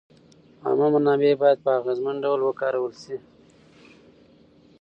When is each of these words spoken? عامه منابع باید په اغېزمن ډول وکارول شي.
عامه 0.65 0.87
منابع 0.93 1.31
باید 1.41 1.59
په 1.65 1.71
اغېزمن 1.79 2.15
ډول 2.23 2.39
وکارول 2.43 2.93
شي. 3.03 3.15